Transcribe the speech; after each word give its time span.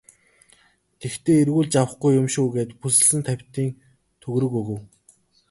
Тэгэхдээ 0.99 1.37
эргүүлж 1.43 1.73
авахгүй 1.81 2.11
юм 2.19 2.27
шүү 2.33 2.47
гээд 2.55 2.71
бүсэлсэн 2.79 3.21
тавьтын 3.27 3.69
төгрөг 4.21 4.53
өгөв. 4.61 4.79